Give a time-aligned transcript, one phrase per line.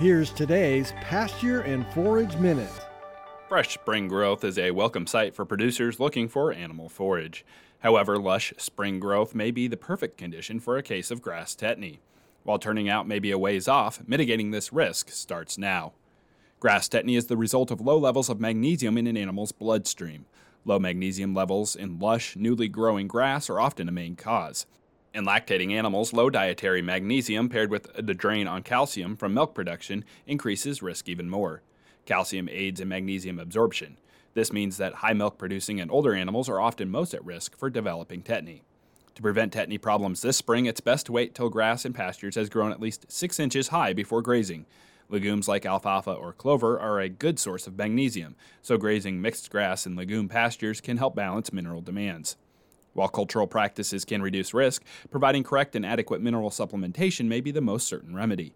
[0.00, 2.68] Here's today's Pasture and Forage Minute.
[3.48, 7.46] Fresh spring growth is a welcome sight for producers looking for animal forage.
[7.78, 11.98] However, lush spring growth may be the perfect condition for a case of grass tetany.
[12.42, 15.92] While turning out may be a ways off, mitigating this risk starts now.
[16.58, 20.26] Grass tetany is the result of low levels of magnesium in an animal's bloodstream.
[20.64, 24.66] Low magnesium levels in lush, newly growing grass are often a main cause.
[25.14, 30.04] In lactating animals, low dietary magnesium paired with the drain on calcium from milk production
[30.26, 31.62] increases risk even more.
[32.04, 33.96] Calcium aids in magnesium absorption.
[34.34, 37.70] This means that high milk producing and older animals are often most at risk for
[37.70, 38.62] developing tetany.
[39.14, 42.48] To prevent tetany problems this spring, it's best to wait till grass in pastures has
[42.48, 44.66] grown at least 6 inches high before grazing.
[45.08, 49.86] Legumes like alfalfa or clover are a good source of magnesium, so grazing mixed grass
[49.86, 52.36] in legume pastures can help balance mineral demands.
[52.94, 57.60] While cultural practices can reduce risk, providing correct and adequate mineral supplementation may be the
[57.60, 58.54] most certain remedy.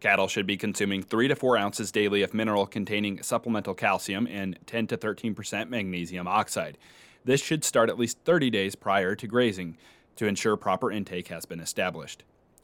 [0.00, 4.58] Cattle should be consuming 3 to 4 ounces daily of mineral containing supplemental calcium and
[4.66, 6.78] 10 to 13% magnesium oxide.
[7.24, 9.76] This should start at least 30 days prior to grazing
[10.16, 12.22] to ensure proper intake has been established.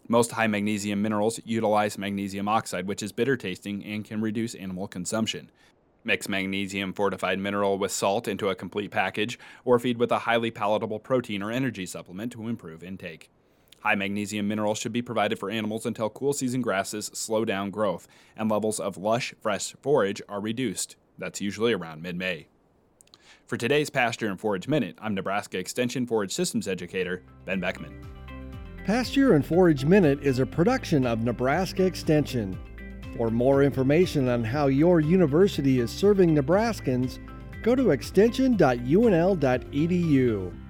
[0.09, 4.87] Most high magnesium minerals utilize magnesium oxide, which is bitter tasting and can reduce animal
[4.87, 5.51] consumption.
[6.07, 10.53] Mix magnesium fortified mineral with salt into a complete package, or feed with a highly
[10.53, 13.29] palatable protein or energy supplement to improve intake.
[13.81, 18.07] High magnesium minerals should be provided for animals until cool season grasses slow down growth
[18.37, 20.97] and levels of lush, fresh forage are reduced.
[21.19, 22.47] That's usually around mid May.
[23.47, 28.05] For today's Pasture and Forage Minute, I'm Nebraska Extension Forage Systems Educator Ben Beckman.
[28.85, 32.59] Pasture and Forage Minute is a production of Nebraska Extension.
[33.17, 37.19] For more information on how your university is serving Nebraskans,
[37.63, 40.66] go to extension.unl.edu.